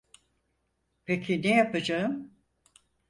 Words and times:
Peki 1.05 1.41
ne 1.43 1.49
yapacağım? 1.55 2.31